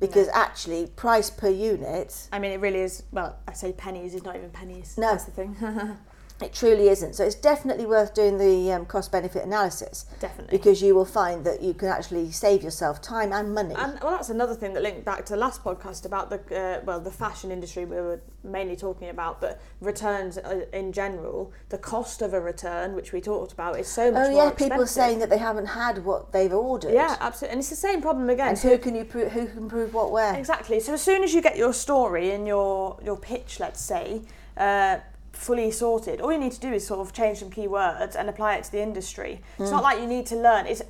because 0.00 0.28
actually, 0.28 0.86
price 0.88 1.30
per 1.30 1.48
unit, 1.48 2.28
I 2.32 2.38
mean, 2.38 2.52
it 2.52 2.60
really 2.60 2.80
is. 2.80 3.02
Well, 3.12 3.36
I 3.46 3.52
say 3.52 3.72
pennies. 3.72 4.14
It's 4.14 4.24
not 4.24 4.36
even 4.36 4.50
pennies. 4.50 4.96
No. 4.98 5.10
That's 5.10 5.24
the 5.24 5.30
thing. 5.32 5.56
it 6.42 6.52
truly 6.52 6.88
isn't. 6.88 7.14
So, 7.14 7.24
it's 7.24 7.34
definitely 7.34 7.86
worth 7.86 8.14
doing 8.14 8.38
the 8.38 8.72
um, 8.72 8.86
cost 8.86 9.10
benefit 9.10 9.44
analysis. 9.44 10.06
Definitely. 10.20 10.56
because 10.56 10.82
you 10.82 10.94
will 10.94 11.04
find 11.04 11.44
that 11.44 11.62
you 11.62 11.74
can 11.74 11.88
actually 11.88 12.30
save 12.30 12.62
yourself 12.62 13.00
time 13.00 13.32
and 13.32 13.54
money. 13.54 13.74
And 13.76 13.98
well, 14.02 14.12
that's 14.12 14.30
another 14.30 14.54
thing 14.54 14.74
that 14.74 14.82
linked 14.82 15.04
back 15.04 15.24
to 15.26 15.32
the 15.32 15.38
last 15.38 15.62
podcast 15.62 16.04
about 16.04 16.30
the 16.30 16.40
uh, 16.56 16.80
well, 16.84 17.00
the 17.00 17.10
fashion 17.10 17.50
industry 17.50 17.84
we 17.84 17.96
were 17.96 18.20
mainly 18.44 18.76
talking 18.76 19.08
about, 19.08 19.40
but 19.40 19.60
returns 19.80 20.38
uh, 20.38 20.66
in 20.72 20.92
general. 20.92 21.52
The 21.68 21.78
cost 21.78 22.22
of 22.22 22.32
a 22.34 22.40
return, 22.40 22.94
which 22.94 23.12
we 23.12 23.20
talked 23.20 23.52
about, 23.52 23.78
is 23.78 23.88
so 23.88 24.12
much 24.12 24.28
oh 24.28 24.36
yeah, 24.36 24.50
people 24.50 24.86
saying 24.86 25.18
that 25.20 25.30
they 25.30 25.38
haven't 25.38 25.66
had 25.66 26.04
what 26.04 26.32
they've 26.32 26.52
ordered. 26.52 26.92
Yeah, 26.92 27.16
absolutely, 27.20 27.52
and 27.52 27.60
it's 27.60 27.70
the 27.70 27.76
same 27.76 28.00
problem 28.00 28.30
again. 28.30 28.48
And 28.48 28.58
So- 28.58 28.68
who 28.70 28.78
can 28.78 28.94
you 28.94 29.04
prove? 29.04 29.32
Who 29.32 29.46
can 29.46 29.68
prove 29.68 29.94
what 29.94 30.12
where? 30.12 30.34
Exactly. 30.34 30.80
So 30.80 30.94
as 30.94 31.02
soon 31.02 31.22
as 31.22 31.34
you 31.34 31.42
get 31.42 31.56
your 31.56 31.72
story 31.72 32.30
and 32.32 32.46
your 32.46 32.98
your 33.04 33.16
pitch, 33.16 33.58
let's 33.60 33.80
say, 33.80 34.22
uh, 34.56 34.98
fully 35.36 35.70
sorted, 35.70 36.20
all 36.20 36.32
you 36.32 36.38
need 36.38 36.52
to 36.52 36.60
do 36.60 36.72
is 36.72 36.86
sort 36.86 37.00
of 37.00 37.12
change 37.12 37.38
some 37.38 37.50
keywords 37.50 38.16
and 38.16 38.28
apply 38.28 38.56
it 38.56 38.64
to 38.64 38.72
the 38.72 38.82
industry. 38.82 39.40
It's 39.58 39.70
not 39.70 39.78
hmm. 39.78 39.84
like 39.84 40.00
you 40.00 40.06
need 40.06 40.26
to 40.26 40.36
learn. 40.36 40.66
It's 40.66 40.82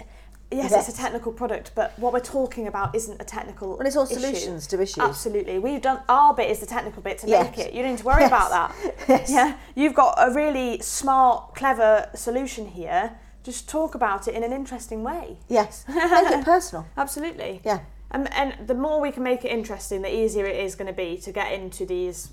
yes, 0.51 0.71
Yes. 0.71 0.89
it's 0.89 0.99
a 0.99 1.03
technical 1.03 1.33
product, 1.33 1.73
but 1.75 1.99
what 1.99 2.13
we're 2.13 2.21
talking 2.21 2.69
about 2.69 2.95
isn't 2.95 3.21
a 3.21 3.25
technical. 3.25 3.79
And 3.79 3.87
it's 3.87 3.97
all 3.97 4.05
issue. 4.05 4.15
solutions 4.21 4.67
to 4.69 4.81
issues. 4.81 4.99
Absolutely. 4.99 5.59
We've 5.59 5.83
done 5.83 6.01
our 6.09 6.33
bit 6.35 6.51
is 6.51 6.61
the 6.61 6.67
technical 6.67 7.03
bit 7.03 7.19
to 7.19 7.27
Yes. 7.27 7.57
make 7.57 7.67
it. 7.67 7.75
You 7.75 7.83
don't 7.83 7.93
need 7.93 7.99
to 7.99 8.05
worry 8.05 8.23
Yes. 8.23 8.31
about 8.31 8.51
that. 8.51 8.95
Yes. 9.09 9.31
Yeah. 9.31 9.57
You've 9.75 9.95
got 9.95 10.15
a 10.19 10.33
really 10.33 10.81
smart, 10.81 11.55
clever 11.55 12.09
solution 12.15 12.69
here. 12.69 13.19
Just 13.43 13.69
talk 13.69 13.95
about 13.95 14.27
it 14.27 14.35
in 14.35 14.43
an 14.43 14.53
interesting 14.53 15.05
way. 15.05 15.39
Yes, 15.49 15.85
make 15.89 16.03
it 16.03 16.45
personal. 16.55 16.87
Absolutely. 16.97 17.61
Yeah. 17.65 17.81
And, 18.11 18.33
and 18.33 18.67
the 18.67 18.75
more 18.75 19.01
we 19.01 19.13
can 19.13 19.23
make 19.23 19.45
it 19.45 19.51
interesting, 19.51 20.03
the 20.03 20.13
easier 20.13 20.47
it 20.47 20.57
is 20.57 20.75
going 20.75 20.89
to 20.89 20.93
be 20.93 21.17
to 21.19 21.33
get 21.33 21.53
into 21.53 21.85
these 21.85 22.31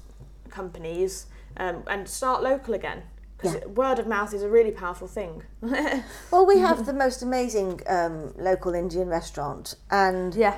companies 0.49 1.27
um, 1.57 1.83
and 1.87 2.07
start 2.07 2.43
local 2.43 2.73
again. 2.73 3.03
Because 3.37 3.55
Yeah. 3.55 3.65
word 3.67 3.99
of 3.99 4.07
mouth 4.07 4.33
is 4.33 4.41
a 4.43 4.49
really 4.49 4.71
powerful 4.71 5.07
thing. 5.07 5.43
Well, 6.31 6.45
we 6.45 6.59
have 6.59 6.85
the 6.85 6.93
most 6.93 7.21
amazing 7.21 7.81
um, 7.87 8.33
local 8.37 8.73
Indian 8.73 9.07
restaurant, 9.09 9.75
and 9.91 10.33
Yeah. 10.35 10.57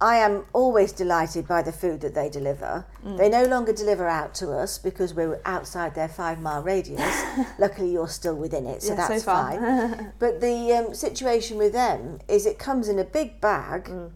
I 0.00 0.16
am 0.18 0.44
always 0.52 0.92
delighted 0.92 1.48
by 1.48 1.60
the 1.62 1.72
food 1.72 2.00
that 2.02 2.14
they 2.14 2.28
deliver. 2.28 2.84
Mm. 3.04 3.16
They 3.16 3.28
no 3.28 3.42
longer 3.44 3.72
deliver 3.72 4.06
out 4.06 4.32
to 4.34 4.52
us 4.52 4.78
because 4.78 5.12
we're 5.12 5.40
outside 5.44 5.94
their 5.96 6.06
five 6.08 6.38
mile 6.40 6.62
radius. 6.62 7.24
Luckily, 7.58 7.90
you're 7.92 8.06
still 8.08 8.36
within 8.36 8.66
it, 8.66 8.82
so 8.82 8.90
Yeah, 8.94 9.08
that's 9.08 9.24
far. 9.24 9.58
fine. 9.58 10.12
but 10.20 10.40
the 10.40 10.72
um, 10.72 10.94
situation 10.94 11.56
with 11.58 11.72
them 11.72 12.20
is 12.28 12.46
it 12.46 12.58
comes 12.60 12.88
in 12.88 12.98
a 12.98 13.04
big 13.04 13.40
bag 13.40 13.84
Mm. 13.88 14.10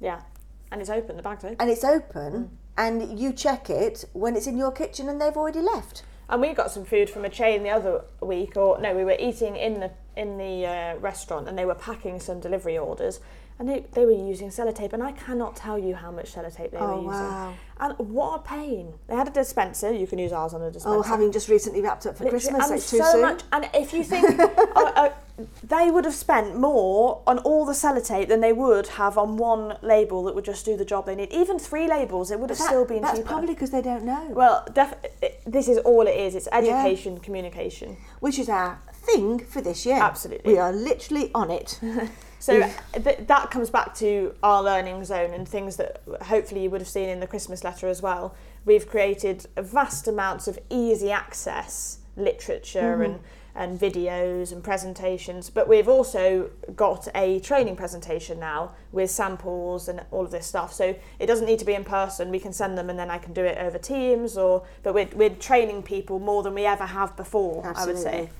Yeah. 0.00 0.20
And 0.70 0.80
it's 0.82 0.90
open, 0.90 1.16
the 1.16 1.22
bag's 1.22 1.44
open. 1.44 1.56
and 1.58 1.70
it's 1.70 1.82
open, 1.82 2.32
Mm. 2.32 2.48
And 2.78 3.18
you 3.20 3.32
check 3.34 3.68
it 3.68 4.06
when 4.14 4.34
it's 4.36 4.46
in 4.46 4.56
your 4.56 4.72
kitchen 4.72 5.08
and 5.10 5.20
they've 5.20 5.36
already 5.36 5.60
left. 5.60 6.04
And 6.30 6.40
we 6.42 6.52
got 6.52 6.70
some 6.70 6.84
food 6.84 7.08
from 7.10 7.24
a 7.24 7.28
chain 7.30 7.62
the 7.62 7.70
other 7.70 8.04
week, 8.20 8.56
or 8.56 8.78
no, 8.80 8.94
we 8.94 9.02
were 9.04 9.16
eating 9.18 9.56
in 9.56 9.80
the 9.80 9.90
in 10.16 10.36
the 10.38 10.66
uh, 10.66 10.96
restaurant, 10.98 11.48
and 11.48 11.56
they 11.58 11.64
were 11.64 11.74
packing 11.74 12.18
some 12.20 12.38
delivery 12.40 12.76
orders, 12.76 13.20
and 13.58 13.68
they, 13.68 13.86
they 13.92 14.04
were 14.04 14.10
using 14.12 14.48
sellotape, 14.50 14.92
and 14.92 15.02
I 15.02 15.12
cannot 15.12 15.54
tell 15.56 15.78
you 15.78 15.94
how 15.94 16.10
much 16.10 16.34
sellotape 16.34 16.72
they 16.72 16.76
Oh, 16.78 16.86
were 16.88 17.12
using. 17.12 17.24
wow. 17.30 17.54
And 17.80 17.94
what 17.98 18.40
a 18.40 18.42
pain! 18.42 18.94
They 19.06 19.14
had 19.14 19.28
a 19.28 19.30
dispenser. 19.30 19.90
You 19.92 20.06
can 20.06 20.18
use 20.18 20.32
ours 20.32 20.52
on 20.54 20.60
a 20.62 20.70
dispenser. 20.70 20.98
Oh, 20.98 21.02
having 21.02 21.30
just 21.32 21.48
recently 21.48 21.80
wrapped 21.80 22.04
up 22.04 22.16
for 22.18 22.24
Literally, 22.24 22.44
Christmas, 22.44 22.66
and 22.68 22.76
it's 22.78 22.90
too 22.90 22.98
so 22.98 23.12
soon. 23.12 23.20
much. 23.22 23.42
And 23.52 23.70
if 23.72 23.92
you 23.94 24.02
think 24.04 24.26
oh, 24.40 24.92
uh, 24.96 25.10
they 25.62 25.90
would 25.90 26.04
have 26.04 26.14
spent 26.14 26.56
more 26.56 27.22
on 27.26 27.38
all 27.38 27.64
the 27.64 27.72
sellotape 27.72 28.28
than 28.28 28.40
they 28.40 28.52
would 28.52 28.88
have 28.88 29.16
on 29.16 29.36
one 29.36 29.76
label 29.82 30.24
that 30.24 30.34
would 30.34 30.44
just 30.44 30.64
do 30.64 30.76
the 30.76 30.84
job 30.84 31.06
they 31.06 31.14
need. 31.14 31.30
Even 31.32 31.58
three 31.58 31.86
labels, 31.88 32.30
it 32.30 32.40
would 32.40 32.50
have 32.50 32.58
That- 32.58 32.66
still 32.66 32.84
been 32.84 33.02
that's 33.02 33.18
cheaper. 33.18 33.28
probably 33.28 33.54
because 33.54 33.70
they 33.70 33.82
don't 33.82 34.04
know, 34.04 34.26
well, 34.30 34.66
def- 34.72 34.94
this 35.46 35.68
is 35.68 35.78
all 35.78 36.06
it 36.06 36.16
is. 36.16 36.34
It's 36.34 36.48
education, 36.52 37.18
communication. 37.20 37.96
which 38.20 38.38
is 38.38 38.48
our 38.48 38.80
thing 38.92 39.38
for 39.38 39.60
this 39.60 39.86
year. 39.86 39.98
Absolutely. 40.00 40.52
We 40.52 40.58
are 40.58 40.72
literally 40.72 41.30
on 41.34 41.50
it. 41.50 41.78
So 42.40 42.60
uh, 42.60 42.70
th- 42.92 43.26
that 43.26 43.50
comes 43.50 43.68
back 43.68 43.94
to 43.96 44.32
our 44.42 44.62
learning 44.62 45.04
zone 45.04 45.32
and 45.34 45.48
things 45.48 45.76
that 45.76 46.02
hopefully 46.22 46.62
you 46.62 46.70
would 46.70 46.80
have 46.80 46.88
seen 46.88 47.08
in 47.08 47.20
the 47.20 47.26
Christmas 47.26 47.64
letter 47.64 47.88
as 47.88 48.00
well. 48.00 48.34
We've 48.64 48.88
created 48.88 49.46
vast 49.56 50.06
amounts 50.06 50.46
of 50.46 50.58
easy 50.70 51.10
access 51.10 51.98
literature 52.16 52.94
mm-hmm. 52.94 53.02
and 53.02 53.20
and 53.58 53.78
videos 53.78 54.52
and 54.52 54.62
presentations, 54.62 55.50
but 55.50 55.68
we've 55.68 55.88
also 55.88 56.48
got 56.76 57.08
a 57.14 57.40
training 57.40 57.74
presentation 57.74 58.38
now 58.38 58.70
with 58.92 59.10
samples 59.10 59.88
and 59.88 60.00
all 60.12 60.24
of 60.24 60.30
this 60.30 60.46
stuff. 60.46 60.72
So 60.72 60.94
it 61.18 61.26
doesn't 61.26 61.44
need 61.44 61.58
to 61.58 61.64
be 61.64 61.74
in 61.74 61.82
person. 61.84 62.30
We 62.30 62.38
can 62.38 62.52
send 62.52 62.78
them 62.78 62.88
and 62.88 62.96
then 62.96 63.10
I 63.10 63.18
can 63.18 63.32
do 63.32 63.44
it 63.44 63.58
over 63.58 63.76
Teams 63.76 64.38
or 64.38 64.64
but 64.84 64.94
we're 64.94 65.08
we're 65.14 65.30
training 65.30 65.82
people 65.82 66.20
more 66.20 66.42
than 66.44 66.54
we 66.54 66.64
ever 66.66 66.86
have 66.86 67.16
before, 67.16 67.72
I 67.76 67.84
would 67.84 67.98
say. 67.98 68.30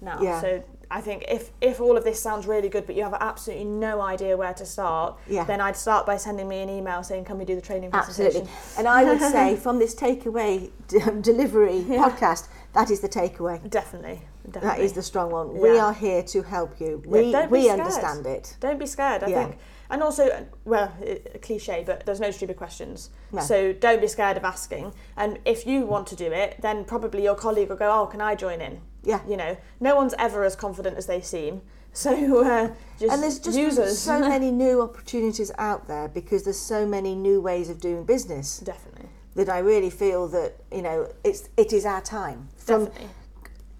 Now. 0.00 0.22
Yeah. 0.22 0.40
So 0.40 0.62
I 0.92 1.00
think 1.00 1.24
if 1.28 1.50
if 1.60 1.80
all 1.80 1.96
of 1.96 2.04
this 2.04 2.22
sounds 2.22 2.46
really 2.46 2.68
good, 2.68 2.86
but 2.86 2.94
you 2.94 3.02
have 3.02 3.14
absolutely 3.20 3.64
no 3.64 4.00
idea 4.00 4.36
where 4.36 4.54
to 4.54 4.64
start, 4.64 5.16
Yeah. 5.26 5.44
then 5.44 5.60
I'd 5.60 5.76
start 5.76 6.06
by 6.06 6.16
sending 6.16 6.48
me 6.48 6.62
an 6.62 6.70
email 6.70 7.02
saying, 7.02 7.24
"Can 7.24 7.36
we 7.36 7.44
do 7.44 7.56
the 7.56 7.60
training 7.60 7.90
presentation?" 7.90 8.42
Absolutely. 8.42 8.78
And 8.78 8.86
I 8.88 9.04
would 9.04 9.20
say 9.36 9.56
from 9.56 9.78
this 9.80 9.94
takeaway 9.94 10.70
d- 10.86 11.00
delivery 11.20 11.84
podcast, 11.88 12.46
that 12.74 12.90
is 12.90 13.00
the 13.00 13.08
takeaway. 13.08 13.58
Definitely, 13.68 14.22
That 14.52 14.62
definitely. 14.62 14.84
is 14.86 14.92
the 14.92 15.02
strong 15.02 15.30
one. 15.30 15.56
We 15.58 15.78
are 15.78 15.92
here 15.92 16.22
to 16.22 16.42
help 16.42 16.80
you. 16.80 17.02
Yeah, 17.04 17.10
We, 17.10 17.32
don't 17.32 17.50
we 17.50 17.62
scared. 17.64 17.80
understand 17.80 18.26
it. 18.26 18.56
Don't 18.60 18.78
be 18.78 18.86
scared. 18.86 19.22
I 19.24 19.28
Yeah. 19.28 19.44
think, 19.46 19.58
and 19.90 20.02
also, 20.02 20.46
well, 20.64 20.92
a 21.02 21.38
cliche, 21.40 21.82
but 21.86 22.04
there's 22.04 22.20
no 22.20 22.30
stupid 22.30 22.56
questions. 22.56 23.10
No. 23.32 23.40
So 23.42 23.72
don't 23.72 24.00
be 24.00 24.06
scared 24.08 24.36
of 24.36 24.44
asking. 24.44 24.92
And 25.16 25.38
if 25.44 25.66
you 25.66 25.86
want 25.86 26.06
to 26.08 26.16
do 26.16 26.30
it, 26.32 26.56
then 26.60 26.84
probably 26.84 27.22
your 27.24 27.34
colleague 27.34 27.68
will 27.70 27.76
go, 27.76 27.90
"Oh, 27.90 28.06
can 28.06 28.20
I 28.20 28.34
join 28.34 28.60
in?" 28.60 28.80
Yeah. 29.02 29.20
You 29.26 29.36
know, 29.36 29.56
no 29.80 29.96
one's 29.96 30.14
ever 30.18 30.44
as 30.44 30.56
confident 30.56 30.96
as 30.98 31.06
they 31.06 31.20
seem. 31.20 31.62
So 31.94 32.44
uh, 32.44 32.68
just 33.00 33.12
And 33.12 33.22
there's 33.22 33.38
just 33.40 33.58
use 33.58 33.78
us. 33.78 33.98
so 33.98 34.20
many 34.34 34.50
new 34.52 34.82
opportunities 34.82 35.50
out 35.58 35.88
there 35.88 36.06
because 36.06 36.44
there's 36.44 36.58
so 36.60 36.86
many 36.86 37.14
new 37.14 37.40
ways 37.40 37.70
of 37.70 37.80
doing 37.80 38.04
business 38.04 38.58
definitely, 38.60 39.08
that 39.34 39.48
I 39.48 39.58
really 39.60 39.90
feel 39.90 40.28
that 40.28 40.52
you 40.70 40.82
know 40.82 41.08
it's 41.24 41.48
it 41.56 41.72
is 41.72 41.84
our 41.86 42.02
time. 42.02 42.48
From 42.58 42.84
definitely. 42.84 43.08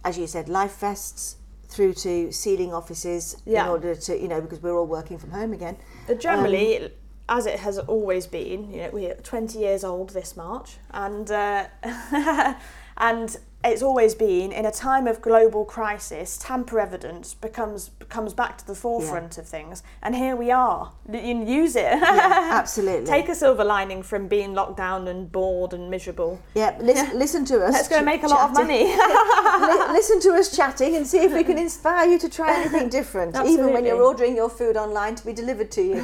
As 0.09 0.19
you 0.19 0.27
said, 0.27 0.49
life 0.49 0.77
vests 0.81 1.37
through 1.69 1.93
to 1.93 2.33
sealing 2.33 2.73
offices 2.73 3.37
Yeah. 3.45 3.65
in 3.65 3.71
order 3.71 3.95
to 3.95 4.13
you 4.23 4.29
know 4.29 4.41
because 4.41 4.61
we're 4.63 4.77
all 4.81 4.87
working 4.87 5.19
from 5.19 5.31
home 5.33 5.53
again. 5.53 5.77
But 6.07 6.19
generally, 6.19 6.91
as 7.29 7.45
it 7.47 7.59
has 7.61 7.79
always 7.79 8.27
been, 8.27 8.71
you 8.73 8.79
know, 8.83 8.91
we're 8.91 9.15
20 9.15 9.59
years 9.59 9.85
old 9.85 10.11
this 10.11 10.35
March, 10.37 10.79
and 10.91 11.31
uh, 11.31 11.67
and 12.97 13.37
it's 13.65 13.83
always 13.83 14.15
been 14.15 14.53
in 14.53 14.65
a 14.65 14.71
time 14.71 15.09
of 15.09 15.21
global 15.21 15.65
crisis, 15.65 16.39
tamper 16.39 16.79
evidence 16.79 17.35
becomes 17.35 17.91
comes 18.09 18.33
back 18.33 18.57
to 18.57 18.67
the 18.67 18.75
forefront 18.75 19.37
of 19.37 19.47
things, 19.47 19.83
and 20.01 20.15
here 20.15 20.37
we 20.37 20.51
are. 20.53 20.93
You 21.13 21.45
use 21.45 21.75
it. 21.75 21.85
Absolutely. 21.93 23.07
Take 23.07 23.29
a 23.29 23.35
silver 23.35 23.65
lining 23.65 24.03
from 24.05 24.29
being 24.29 24.55
locked 24.55 24.77
down 24.77 25.09
and 25.09 25.31
bored 25.31 25.73
and 25.73 25.91
miserable. 25.91 26.41
Yeah, 26.55 26.79
listen, 26.81 27.19
listen 27.19 27.45
to 27.47 27.65
us. 27.65 27.73
Let's 27.73 27.89
go 27.89 28.01
ch- 28.01 28.05
make 28.05 28.23
a 28.23 28.29
lot 28.29 28.49
of 28.51 28.57
chatting. 28.57 28.69
money. 28.69 28.85
Li- 29.89 29.93
listen 29.93 30.21
to 30.21 30.35
us 30.35 30.57
chatting 30.57 30.95
and 30.95 31.05
see 31.07 31.19
if 31.19 31.33
we 31.33 31.43
can 31.43 31.59
inspire 31.59 32.09
you 32.09 32.19
to 32.21 32.29
try 32.29 32.61
anything 32.61 32.89
different, 32.89 33.37
even 33.45 33.73
when 33.73 33.85
you're 33.85 34.03
ordering 34.03 34.37
your 34.37 34.49
food 34.49 34.77
online 34.77 35.17
to 35.17 35.27
be 35.27 35.33
delivered 35.33 35.71
to 35.73 35.83
you. 35.83 35.97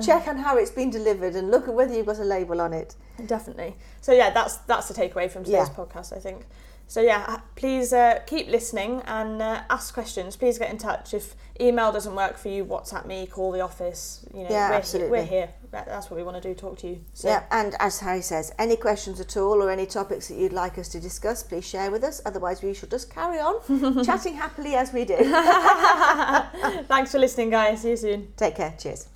Check 0.00 0.28
on 0.28 0.38
how 0.38 0.56
it's 0.56 0.70
been 0.70 0.90
delivered 0.90 1.34
and 1.34 1.50
look 1.50 1.66
at 1.68 1.74
whether 1.74 1.92
you've 1.92 2.06
got 2.06 2.18
a 2.18 2.24
label 2.24 2.60
on 2.60 2.72
it. 2.72 2.94
Definitely. 3.26 3.76
So 4.00 4.12
yeah, 4.12 4.30
that's 4.30 4.56
that's 4.58 4.88
the 4.88 4.94
takeaway 4.94 5.30
from 5.30 5.44
today's 5.44 5.68
Yeah. 5.68 5.74
podcast, 5.74 6.16
I 6.16 6.20
think. 6.20 6.46
So 6.86 7.00
yeah, 7.00 7.24
uh, 7.28 7.38
please 7.54 7.92
uh, 7.92 8.18
keep 8.26 8.48
listening 8.48 9.00
and 9.06 9.40
uh, 9.40 9.62
ask 9.70 9.94
questions. 9.94 10.34
Please 10.36 10.58
get 10.58 10.70
in 10.72 10.76
touch. 10.78 11.14
If 11.14 11.36
email 11.60 11.92
doesn't 11.92 12.16
work 12.16 12.36
for 12.36 12.48
you, 12.48 12.64
WhatsApp 12.64 13.06
me, 13.06 13.28
call 13.28 13.52
the 13.52 13.60
office. 13.60 14.26
You 14.34 14.42
know, 14.42 14.50
Yeah, 14.50 14.70
we're, 14.70 14.74
absolutely. 14.74 15.18
Here, 15.18 15.24
we're 15.24 15.30
here. 15.30 15.84
That's 15.86 16.10
what 16.10 16.16
we 16.16 16.24
want 16.24 16.42
to 16.42 16.48
do. 16.48 16.52
Talk 16.52 16.78
to 16.78 16.88
you. 16.88 17.00
So 17.12 17.28
Yeah, 17.28 17.44
and 17.52 17.76
as 17.78 18.00
Harry 18.00 18.22
says, 18.22 18.52
any 18.58 18.74
questions 18.74 19.20
at 19.20 19.36
all 19.36 19.62
or 19.62 19.70
any 19.70 19.86
topics 19.86 20.26
that 20.28 20.34
you'd 20.34 20.52
like 20.52 20.78
us 20.78 20.88
to 20.88 20.98
discuss, 20.98 21.44
please 21.44 21.64
share 21.64 21.92
with 21.92 22.02
us. 22.02 22.20
Otherwise, 22.26 22.60
we 22.60 22.74
shall 22.74 22.88
just 22.88 23.08
carry 23.08 23.38
on 23.38 24.04
chatting 24.04 24.34
happily 24.34 24.74
as 24.74 24.92
we 24.92 25.04
do. 25.04 25.16
thanks 26.88 27.12
for 27.12 27.20
listening, 27.20 27.50
guys. 27.50 27.82
See 27.82 27.90
you 27.90 27.96
soon. 27.96 28.32
Take 28.36 28.56
care. 28.56 28.74
Cheers. 28.76 29.06